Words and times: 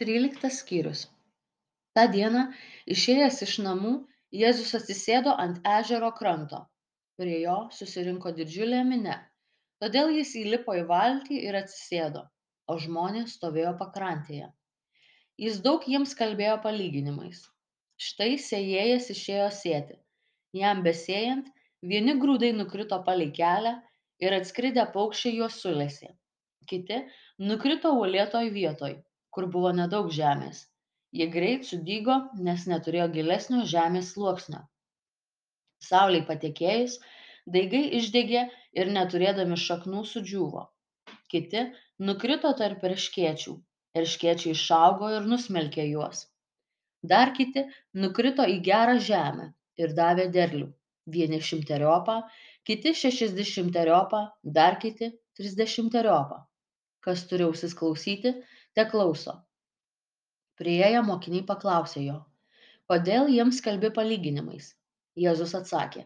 tryliktas 0.00 0.60
skyrius. 0.62 1.06
Tą 1.96 2.06
dieną 2.12 2.44
išėjęs 2.96 3.42
iš 3.48 3.58
namų 3.66 3.96
jėzus 4.44 4.74
atsisėdo 4.78 5.34
ant 5.46 5.60
ežero 5.78 6.12
kranto. 6.20 6.62
Prie 7.16 7.40
jo 7.42 7.58
susirinko 7.72 8.32
didžiulė 8.38 8.84
minia. 8.84 9.18
Todėl 9.80 10.12
jis 10.20 10.36
įlipo 10.44 10.76
į 10.76 10.86
valtį 10.88 11.42
ir 11.48 11.60
atsisėdo 11.64 12.26
o 12.66 12.76
žmonės 12.82 13.36
stovėjo 13.38 13.72
pakrantėje. 13.80 14.48
Jis 15.42 15.60
daug 15.64 15.84
jiems 15.90 16.14
kalbėjo 16.18 16.56
palyginimais. 16.64 17.42
Štai 18.00 18.36
sėjėjas 18.42 19.10
išėjo 19.14 19.48
sėti. 19.58 19.98
Jam 20.56 20.82
besėjant 20.84 21.48
vieni 21.92 22.16
grūdai 22.20 22.52
nukrito 22.56 22.98
palei 23.08 23.28
kelią 23.38 23.74
ir 24.24 24.36
atskridę 24.36 24.86
paukščiai 24.94 25.36
juos 25.40 25.58
sulesė. 25.62 26.10
Kiti 26.70 27.02
nukrito 27.50 27.92
uolėtoj 28.00 28.50
vietoj 28.56 28.96
kur 29.36 29.46
buvo 29.56 29.70
nedaug 29.78 30.08
žemės. 30.18 30.62
Jie 31.16 31.26
greit 31.32 31.66
sudygo 31.70 32.14
nes 32.46 32.64
neturėjo 32.70 33.08
gilesnio 33.16 33.64
žemės 33.72 34.12
sluoksnio. 34.14 34.62
Saulei 35.88 36.22
patekėjus 36.30 36.96
daigai 37.56 37.82
išdegė 37.98 38.46
ir 38.80 38.92
neturėdami 38.96 39.58
šaknų 39.64 40.06
sudžiūvo. 40.12 40.64
Kiti 41.32 41.66
nukrito 42.08 42.52
tarp 42.62 42.88
erškėčių. 42.90 43.54
Erškėčiai 44.00 44.56
išaugo 44.56 45.12
ir 45.18 45.28
nusmelkė 45.32 45.86
juos. 45.90 46.24
Dar 47.12 47.32
kiti 47.36 47.62
nukrito 48.04 48.48
į 48.56 48.58
gerą 48.70 48.98
žemę 49.10 49.52
ir 49.84 49.94
davė 50.00 50.26
derlių. 50.38 50.72
Vieni 51.16 51.38
šimteriopą 51.48 52.18
kiti 52.68 52.96
šešiasdešimteriopą 53.04 54.26
dar 54.58 54.80
kiti 54.82 55.12
trisdešimteriopą 55.38 56.42
kas 57.08 57.24
turi 57.30 57.46
ausis 57.48 57.74
klausyti 57.80 58.32
teklauso 58.78 59.36
priėję 60.60 61.02
mokiniai 61.10 61.46
paklausė 61.52 62.02
jo 62.08 62.18
kodėl 62.90 63.32
jiems 63.36 63.62
kalbi 63.66 63.90
palyginimais? 63.98 64.68
Jėzus 65.22 65.54
atsakė 65.58 66.04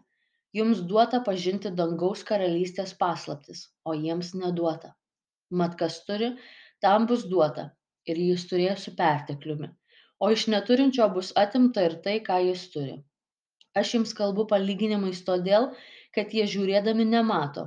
jums 0.58 0.80
duota 0.92 1.20
pažinti 1.26 1.72
dangaus 1.80 2.22
karalystės 2.30 2.94
paslaptis 3.02 3.66
o 3.84 3.94
jiems 4.04 4.32
neduota. 4.42 4.94
Mat 5.60 5.76
kas 5.82 6.00
turi 6.06 6.30
tam 6.84 7.06
bus 7.10 7.26
duota 7.32 7.66
ir 8.10 8.18
jis 8.30 8.46
turės 8.50 8.86
su 8.86 8.94
pertekliumi 8.98 9.70
o 10.20 10.30
iš 10.36 10.46
neturinčio 10.54 11.08
bus 11.16 11.32
atimta 11.42 11.86
ir 11.88 11.96
tai 12.04 12.16
ką 12.28 12.38
jis 12.48 12.66
turi. 12.74 12.96
Aš 13.80 13.94
jums 13.96 14.12
kalbu 14.20 14.46
palyginimais 14.52 15.22
todėl 15.28 15.70
kad 16.16 16.34
jie 16.36 16.46
žiūrėdami 16.54 17.06
nemato 17.14 17.66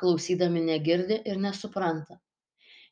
klausydami 0.00 0.62
negirdi 0.66 1.22
ir 1.32 1.40
nesupranta 1.44 2.18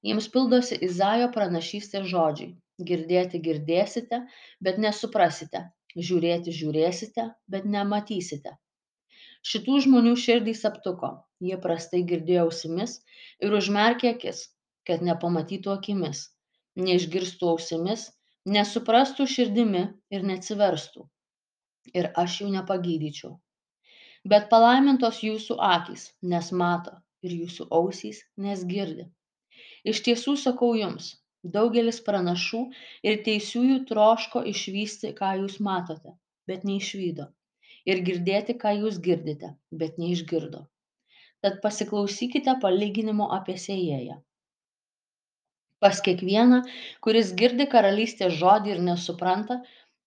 jiems 0.07 0.29
pildosi 0.35 0.79
Izaijo 0.89 1.31
pranašystės 1.37 2.07
žodžiai. 2.13 2.53
Girdėti 2.89 3.41
girdėsite, 3.47 4.21
bet 4.67 4.79
nesuprasite. 4.85 5.63
Žiūrėti 6.09 6.53
žiūrėsite, 6.53 7.25
bet 7.53 7.69
nematysite. 7.75 8.53
Šitų 9.51 9.79
žmonių 9.87 10.13
širdys 10.25 10.65
aptuko. 10.69 11.11
Jie 11.47 11.57
prastai 11.63 12.03
girdėjo 12.11 12.45
ausimis 12.49 12.99
ir 13.47 13.57
užmerkė 13.59 14.13
akis, 14.15 14.43
kad 14.89 15.05
nepamatytų 15.09 15.73
akimis, 15.75 16.23
neišgirstų 16.89 17.51
ausimis, 17.55 18.07
nesuprastų 18.57 19.27
širdimi 19.35 19.83
ir 20.17 20.29
neatsiverstų. 20.31 21.09
Ir 21.95 22.11
aš 22.23 22.41
jų 22.43 22.53
nepagydyčiau. 22.59 23.33
Bet 24.33 24.49
palaimintos 24.53 25.23
jūsų 25.23 25.59
akys, 25.73 26.09
nes 26.35 26.53
mato, 26.63 26.97
ir 27.27 27.37
jūsų 27.43 27.69
ausys, 27.81 28.25
nes 28.47 28.65
girdi. 28.73 29.07
Iš 29.93 30.03
tiesų 30.07 30.35
sakau 30.43 30.73
jums, 30.75 31.13
daugelis 31.57 31.99
pranašų 32.07 32.63
ir 33.07 33.19
teisiųjų 33.27 33.81
troško 33.91 34.43
išvysti, 34.53 35.13
ką 35.19 35.35
jūs 35.43 35.59
matote, 35.67 36.15
bet 36.51 36.65
neišvydo, 36.69 37.29
ir 37.93 38.03
girdėti, 38.09 38.57
ką 38.63 38.73
jūs 38.81 38.99
girdite, 39.07 39.53
bet 39.83 40.01
neišgirdo. 40.03 40.65
Tad 41.45 41.61
pasiklausykite 41.63 42.57
palyginimo 42.63 43.29
apie 43.39 43.55
sėjėją. 43.63 44.17
Pas 45.85 46.01
kiekvieną, 46.05 46.63
kuris 47.05 47.33
girdi 47.41 47.67
karalystės 47.73 48.35
žodį 48.41 48.73
ir 48.75 48.83
nesupranta, 48.89 49.61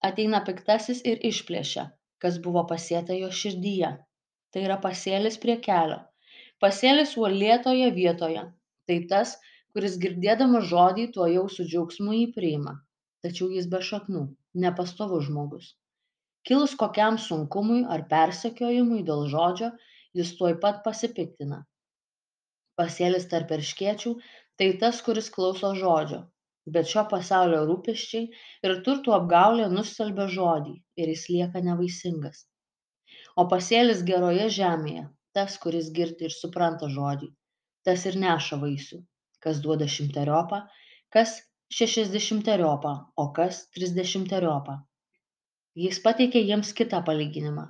ateina 0.10 0.42
piktasis 0.48 1.04
ir 1.12 1.22
išplėšia, 1.30 1.86
kas 2.24 2.40
buvo 2.46 2.66
pasėta 2.72 3.16
jo 3.16 3.30
širdyje. 3.42 3.92
Tai 4.52 4.64
yra 4.66 4.80
pasėlis 4.82 5.38
prie 5.44 5.60
kelio. 5.68 6.00
Pasėlis 6.64 7.14
uolėtoje 7.22 7.92
vietoje. 7.96 8.44
Tai 8.90 8.98
tas, 9.12 9.36
kuris 9.76 9.98
girdėdamas 10.04 10.70
žodį 10.72 11.06
tuojau 11.18 11.46
su 11.56 11.66
džiaugsmu 11.72 12.16
jį 12.18 12.26
priima. 12.38 12.76
Tačiau 13.26 13.50
jis 13.58 13.68
be 13.74 13.82
šaknų 13.90 14.24
nepastovus 14.64 15.28
žmogus. 15.28 15.70
Kilus 16.48 16.76
kokiam 16.82 17.20
sunkumui 17.28 17.84
ar 17.96 18.08
persekiojimui 18.14 19.04
dėl 19.12 19.28
žodžio 19.36 19.74
jis 20.22 20.34
tuoj 20.40 20.56
pat 20.66 20.82
pasipiktina. 20.88 21.64
Pasėlis 22.80 23.28
tarp 23.34 23.52
erškėčių 23.60 24.16
tai 24.58 24.74
tas 24.84 25.02
kuris 25.06 25.34
klauso 25.36 25.76
žodžio 25.84 26.24
bet 26.76 26.90
šio 26.92 27.04
pasaulio 27.12 27.60
rūpesčiai 27.70 28.26
ir 28.68 28.80
turtų 28.88 29.14
apgaulė 29.18 29.68
nustelbia 29.74 30.28
žodį 30.36 30.76
ir 31.04 31.12
jis 31.14 31.26
lieka 31.34 31.64
nevaisingas. 31.66 32.46
O 33.40 33.46
pasėlis 33.54 34.04
geroje 34.10 34.50
žemėje 34.58 35.06
tas 35.38 35.58
kuris 35.64 35.92
girdi 35.96 36.28
ir 36.30 36.36
supranta 36.36 36.90
žodį 36.96 37.30
tas 37.88 38.06
ir 38.10 38.18
neša 38.24 38.60
vaisių 38.64 39.00
kas 39.46 39.62
duoda 39.64 39.88
šimteriopą, 39.96 40.62
kas 41.16 41.40
šešiasdešimteriopą, 41.80 42.94
o 43.16 43.26
kas 43.40 43.66
trisdešimteriopą. 43.76 44.78
Jis 45.80 46.00
pateikė 46.06 46.42
jiems 46.52 46.72
kitą 46.78 47.02
palyginimą. 47.08 47.66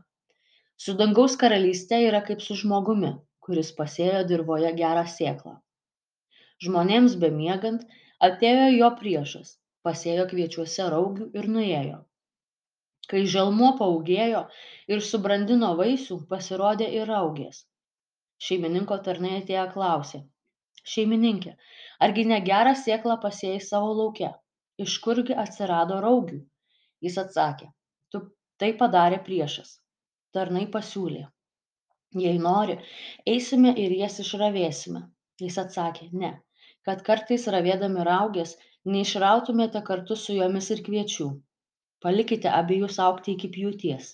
Su 0.79 0.95
dangaus 0.99 1.35
karalyste 1.39 1.99
yra 2.07 2.21
kaip 2.27 2.43
su 2.45 2.55
žmogumi, 2.61 3.11
kuris 3.45 3.71
pasėjo 3.79 4.21
dirboje 4.29 4.71
gerą 4.77 5.03
sėklą. 5.15 5.57
Žmonėms 6.65 7.17
bemiegant 7.23 7.83
atėjo 8.27 8.69
jo 8.75 8.89
priešas, 9.01 9.51
pasėjo 9.87 10.27
kviečiuose 10.31 10.87
raugių 10.93 11.27
ir 11.41 11.49
nuėjo. 11.55 11.99
Kai 13.11 13.25
žalmuo 13.33 13.73
paugėjo 13.77 14.45
ir 14.95 15.03
subrandino 15.11 15.73
vaisių, 15.79 16.19
pasirodė 16.31 16.89
ir 16.99 17.07
raugės. 17.11 17.63
Šeimininko 18.47 18.99
tarnai 19.05 19.37
atėjo 19.41 19.65
klausė, 19.75 20.21
šeimininke 20.93 21.55
argi 22.05 22.25
ne 22.31 22.39
gerą 22.51 22.75
sėklą 22.83 23.17
pasėjai 23.25 23.59
savo 23.65 23.91
lauke? 24.01 24.31
Iš 24.85 24.95
kurgi 25.03 25.35
atsirado 25.43 25.99
raugių? 26.05 26.39
Jis 27.05 27.17
atsakė. 27.23 27.67
Tu 28.11 28.21
tai 28.61 28.71
padarė 28.81 29.19
priešas. 29.25 29.75
Tarnai 30.35 30.65
pasiūlė. 30.75 31.25
Jei 32.23 32.37
nori 32.43 32.77
eisime 33.33 33.73
ir 33.85 33.95
jas 34.01 34.19
išravėsime. 34.23 35.01
Jis 35.41 35.57
atsakė. 35.63 36.09
Ne. 36.21 36.31
Kad 36.87 37.03
kartais 37.09 37.47
ravėdami 37.55 38.05
rauges 38.07 38.55
neišrautumėte 38.93 39.81
kartu 39.89 40.15
su 40.21 40.37
jomis 40.37 40.71
ir 40.75 40.81
kviečių. 40.87 41.27
Palikite 42.03 42.49
abejus 42.61 42.97
augti 43.03 43.35
iki 43.35 43.51
pjūties. 43.55 44.13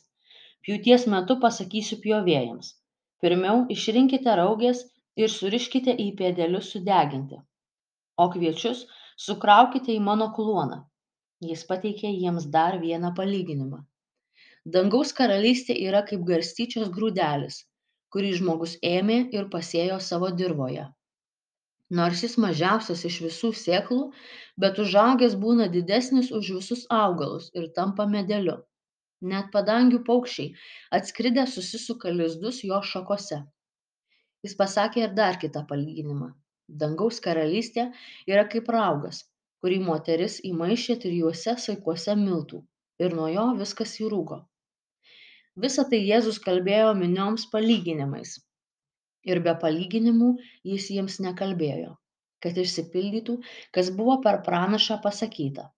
Pjūties 0.66 1.06
metu 1.14 1.38
pasakysiu 1.46 2.00
pjovėjams. 2.04 2.74
Pirmiau 3.22 3.64
išrinkite 3.76 4.34
rauges 4.40 4.82
ir 5.24 5.34
suriškite 5.36 5.96
į 6.06 6.08
pėdelius 6.22 6.72
sudeginti. 6.76 7.42
O 8.22 8.30
kviečius 8.34 8.86
sukraukite 9.28 9.94
į 9.96 10.02
mano 10.10 10.32
kluoną 10.38 10.82
jis 11.46 11.66
pateikė 11.70 12.10
jiems 12.10 12.46
dar 12.58 12.80
vieną 12.82 13.12
palyginimą. 13.16 13.84
Dangaus 14.76 15.12
karalystė 15.14 15.76
yra 15.88 16.02
kaip 16.10 16.24
garstyčios 16.30 16.92
grūdelis 16.96 17.60
kurį 18.16 18.30
žmogus 18.40 18.74
ėmė 18.88 19.16
ir 19.36 19.50
pasėjo 19.54 19.96
savo 20.04 20.30
dirvoje. 20.42 20.86
Nors 22.00 22.22
jis 22.24 22.38
mažiausias 22.44 23.02
iš 23.10 23.18
visų 23.26 23.50
sėklų 23.62 24.06
bet 24.64 24.80
užaugęs 24.84 25.36
būna 25.42 25.68
didesnis 25.74 26.32
už 26.40 26.52
visus 26.58 26.86
augalus 27.00 27.50
ir 27.60 27.68
tampa 27.80 28.06
medeliu. 28.14 28.56
Net 29.32 29.52
padangių 29.52 30.00
paukščiai 30.08 30.54
atskridę 31.00 31.46
susisuka 31.56 32.16
lizdus 32.22 32.64
jo 32.70 32.80
šakose 32.94 33.42
jis 34.46 34.58
pasakė 34.64 35.06
ir 35.08 35.14
dar 35.20 35.40
kitą 35.44 35.66
palyginimą. 35.74 36.32
Dangaus 36.82 37.22
karalystė 37.28 37.90
yra 38.32 38.48
kaip 38.56 38.72
raugas 38.78 39.24
kurį 39.66 39.80
moteris 39.90 40.40
įmaišė 40.52 41.00
trijuose 41.06 41.60
saikuose 41.68 42.18
miltų 42.26 42.66
ir 43.06 43.16
nuo 43.20 43.30
jo 43.36 43.46
viskas 43.62 44.00
įrūgo 44.02 44.44
visa 45.64 45.86
tai 45.92 46.00
jėzus 46.04 46.40
kalbėjo 46.46 46.94
minioms 47.02 47.46
palyginimais. 47.52 48.34
Ir 49.32 49.40
be 49.46 49.54
palyginimų 49.62 50.32
jis 50.72 50.90
jiems 50.96 51.22
nekalbėjo 51.26 51.94
kad 52.46 52.58
išsipildytų 52.62 53.38
kas 53.76 53.88
buvo 54.00 54.20
per 54.26 54.42
pranašą 54.48 55.00
pasakyta. 55.06 55.70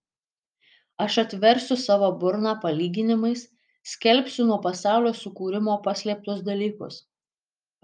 Aš 1.04 1.20
atversiu 1.22 1.78
savo 1.80 2.10
burną 2.22 2.56
palyginimais 2.64 3.46
skelbsiu 3.92 4.44
nuo 4.48 4.58
pasaulio 4.66 5.14
sukūrimo 5.20 5.78
paslėptus 5.86 6.42
dalykus 6.48 6.98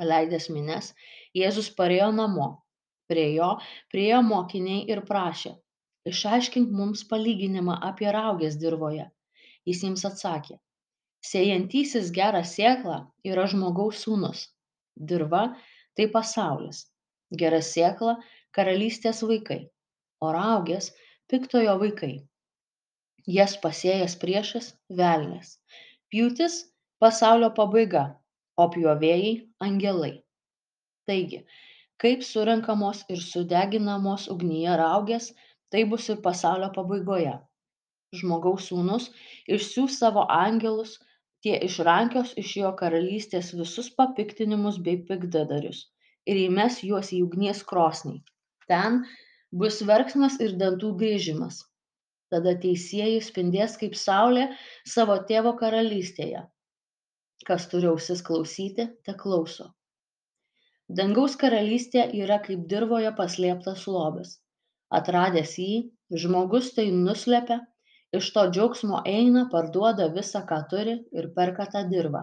paleidęs 0.01 0.51
minias 0.53 0.93
jėzus 1.41 1.71
parėjo 1.81 2.13
namo. 2.21 2.49
Prie 3.11 3.27
jo 3.35 3.51
priėjo 3.93 4.23
mokiniai 4.25 4.87
ir 4.89 5.05
prašė 5.11 5.53
išaiškink 6.11 6.73
mums 6.79 7.03
palyginimą 7.11 7.77
apie 7.89 8.11
raugės 8.17 8.57
dirvoje. 8.61 9.07
Jis 9.69 9.83
jiems 9.85 10.05
atsakė, 10.09 10.59
sėjantysis 11.25 12.11
gerą 12.19 12.43
sėklą 12.51 12.99
yra 13.31 13.47
žmogaus 13.53 14.03
sūnus, 14.05 14.43
dirva 15.13 15.45
tai 15.97 16.09
pasaulis, 16.17 16.83
gera 17.43 17.63
sėkla 17.65 18.19
karalystės 18.57 19.23
vaikai, 19.31 19.61
o 20.21 20.33
raugės 20.37 20.91
piktojo 21.33 21.79
vaikai. 21.81 22.15
Jas 23.39 23.57
pasėjęs 23.65 24.19
priešas 24.21 24.75
velnės, 24.99 25.57
pjūtis 26.13 26.59
pasaulio 27.01 27.49
pabaiga, 27.57 28.05
o 28.61 28.67
pjovėjai 28.75 29.33
angelai. 29.67 30.13
Taigi, 31.09 31.41
kaip 32.03 32.23
surenkamos 32.27 33.03
ir 33.15 33.23
sudeginamos 33.25 34.29
ugnyje 34.35 34.77
raugės 34.81 35.33
taip 35.75 35.91
bus 35.95 36.09
ir 36.15 36.21
pasaulio 36.27 36.71
pabaigoje. 36.77 37.35
Žmogaus 38.21 38.71
sūnus 38.71 39.11
išsiųs 39.57 39.99
savo 40.03 40.25
angelus 40.37 40.97
tie 41.45 41.59
išrankios 41.69 42.33
iš 42.45 42.57
jo 42.63 42.71
karalystės 42.81 43.53
visus 43.59 43.91
papiktinimus 43.99 44.79
bei 44.87 45.03
piktdadarius 45.11 45.85
ir 46.31 46.41
įmes 46.47 46.81
juos 46.89 47.13
į 47.13 47.21
ugnies 47.27 47.63
krosnį. 47.71 48.17
Ten 48.71 49.03
bus 49.63 49.83
verksmas 49.91 50.39
ir 50.41 50.55
dantų 50.63 50.95
griežimas 51.03 51.65
tada 52.35 52.55
teisieji 52.65 53.21
spindės 53.23 53.77
kaip 53.81 53.95
saulė 53.99 54.49
savo 54.95 55.17
tėvo 55.29 55.53
karalystėje 55.61 56.43
kas 57.49 57.67
turi 57.73 57.89
ausis 57.91 58.23
klausyti 58.27 58.87
te 59.07 59.15
klauso. 59.23 59.67
Dangaus 61.01 61.35
karalystė 61.41 62.03
yra 62.23 62.39
kaip 62.47 62.65
dirvoje 62.71 63.11
paslėptas 63.21 63.85
lobis. 63.89 64.35
Atradęs 64.99 65.55
jį 65.61 65.77
žmogus 66.25 66.73
tai 66.77 66.85
nuslepia 66.97 67.59
iš 68.19 68.29
to 68.35 68.45
džiaugsmo 68.57 69.01
eina 69.13 69.47
parduoda 69.55 70.11
visa 70.17 70.43
ką 70.51 70.61
turi 70.73 70.97
ir 71.21 71.31
perka 71.39 71.67
tą 71.77 71.83
dirvą. 71.95 72.23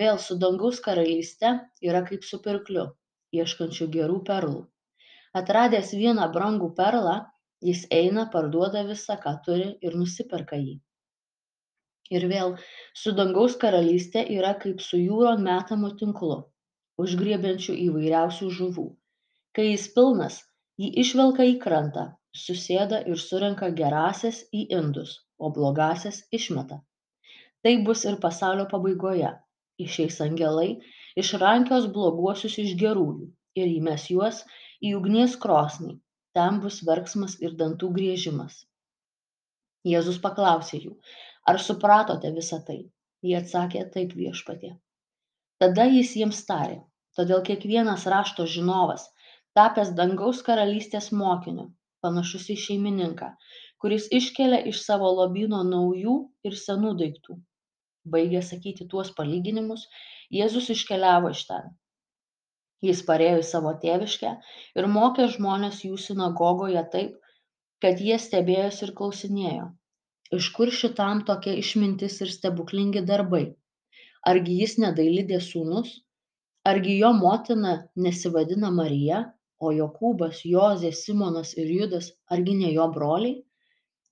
Vėl 0.00 0.20
su 0.26 0.36
dangaus 0.42 0.82
karalyste 0.84 1.54
yra 1.90 2.04
kaip 2.10 2.28
su 2.28 2.42
pirkliu 2.44 2.84
ieškančiu 3.40 3.88
gerų 3.96 4.20
perlų. 4.28 4.60
Atradęs 5.40 5.96
vieną 6.02 6.28
brangų 6.36 6.70
perlą 6.82 7.16
jis 7.70 7.82
eina 8.02 8.28
parduoda 8.36 8.84
visa 8.92 9.16
ką 9.24 9.34
turi 9.48 9.72
ir 9.88 9.98
nusiperka 10.02 10.60
jį 10.60 10.78
ir 12.16 12.26
vėl 12.32 12.54
su 13.02 13.12
dangaus 13.18 13.56
karalyste 13.64 14.22
yra 14.36 14.54
kaip 14.62 14.82
su 14.86 15.00
jūron 15.00 15.44
metamu 15.46 15.92
tinklu 16.02 16.38
užgriebiančių 17.04 17.76
įvairiausių 17.86 18.50
žuvų. 18.58 18.86
Kai 19.56 19.66
jis 19.70 19.88
pilnas 19.96 20.38
jį 20.82 20.90
išvelka 21.04 21.46
į 21.52 21.56
krantą 21.64 22.06
susėda 22.44 23.00
ir 23.12 23.18
surenka 23.22 23.70
gerąsias 23.80 24.44
į 24.54 24.66
indus 24.78 25.16
o 25.40 25.50
blogąsias 25.56 26.22
išmeta. 26.38 26.80
Taip 27.64 27.84
bus 27.88 28.04
ir 28.10 28.18
pasaulio 28.24 28.66
pabaigoje. 28.72 29.32
Išeis 29.80 30.18
angelai 30.24 30.70
išrankios 31.22 31.86
bloguosius 31.94 32.58
iš 32.64 32.74
gerųjų 32.82 33.30
ir 33.60 33.70
įmes 33.78 34.06
juos 34.12 34.42
į 34.84 34.92
ugnies 34.98 35.36
krosnį. 35.44 35.94
Ten 36.36 36.60
bus 36.64 36.82
verksmas 36.88 37.38
ir 37.44 37.56
dantų 37.60 37.88
griežimas. 37.96 38.60
Jėzus 39.88 40.20
paklausė 40.26 40.82
jų 40.84 40.92
ar 41.48 41.60
supratote 41.66 42.32
visa 42.36 42.60
tai? 42.66 42.80
Jie 43.24 43.36
atsakė 43.38 43.84
taip 43.94 44.14
viešpatie. 44.16 44.74
Tada 45.60 45.84
jis 45.92 46.14
jiems 46.16 46.44
tarė 46.48 46.78
todėl 47.18 47.42
kiekvienas 47.48 48.06
rašto 48.08 48.46
žinovas 48.48 49.08
tapęs 49.58 49.90
dangaus 49.98 50.40
karalystės 50.46 51.10
mokiniu 51.22 51.66
panašus 52.04 52.46
į 52.54 52.56
šeimininką 52.64 53.34
kuris 53.80 54.08
iškelia 54.12 54.60
iš 54.70 54.82
savo 54.84 55.10
lobyno 55.16 55.62
naujų 55.66 56.16
ir 56.48 56.56
senų 56.62 56.92
daiktų. 57.00 57.36
Baigęs 58.12 58.52
sakyti 58.52 58.86
tuos 58.92 59.12
palyginimus 59.16 59.86
jėzus 60.36 60.68
iškeliavo 60.74 61.32
iš 61.36 61.46
ten. 61.48 61.72
Jis 62.84 63.00
parėjo 63.08 63.40
į 63.40 63.46
savo 63.48 63.72
tėviškę 63.80 64.30
ir 64.80 64.88
mokė 64.96 65.28
žmones 65.34 65.82
jų 65.84 65.98
sinagogoje 66.00 66.84
taip 66.94 67.16
kad 67.84 68.00
jie 68.04 68.16
stebėjosi 68.20 68.86
ir 68.86 68.94
klausinėjo 68.96 69.66
iš 70.38 70.48
kur 70.56 70.70
šitam 70.80 71.22
tokia 71.28 71.56
išmintis 71.62 72.20
ir 72.24 72.32
stebuklingi 72.34 73.02
darbai? 73.10 73.42
Argi 74.30 74.56
jis 74.60 74.76
ne 74.82 74.90
dailidės 74.96 75.50
sūnus? 75.52 75.92
Argi 76.70 76.96
jo 76.98 77.12
motina 77.18 77.74
nesivadina 78.06 78.70
marija 78.80 79.20
o 79.60 79.72
jokūbas 79.76 80.42
jozė 80.52 80.92
simonas 80.96 81.54
ir 81.62 81.72
judas 81.78 82.10
argi 82.36 82.56
ne 82.60 82.72
jo 82.74 82.86
broliai? 82.96 83.38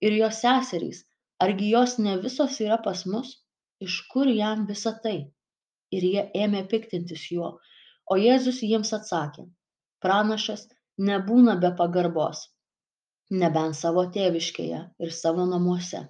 Ir 0.00 0.16
jo 0.20 0.30
seserys 0.40 1.04
argi 1.44 1.70
jos 1.74 1.98
ne 1.98 2.16
visos 2.24 2.58
yra 2.64 2.80
pas 2.88 3.04
mus? 3.12 3.36
Iš 3.84 4.00
kur 4.12 4.30
jam 4.32 4.66
visa 4.70 4.94
tai? 5.04 5.18
Ir 5.94 6.10
jie 6.12 6.24
ėmė 6.46 6.64
piktintis 6.72 7.28
juo. 7.30 7.52
O 8.10 8.16
jėzus 8.18 8.62
jiems 8.64 8.90
atsakė 8.96 9.46
pranašas 10.04 10.66
nebūna 11.08 11.56
be 11.62 11.70
pagarbos 11.80 12.46
nebent 13.30 13.76
savo 13.76 14.04
tėviškėje 14.14 14.80
ir 15.04 15.12
savo 15.16 15.44
namuose. 15.48 16.04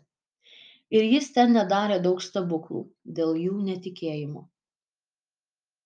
Ir 0.91 1.05
jis 1.05 1.32
ten 1.35 1.53
nedarė 1.56 1.99
daug 2.05 2.23
stebuklų 2.25 2.85
dėl 3.19 3.35
jų 3.37 3.59
netikėjimo 3.65 4.47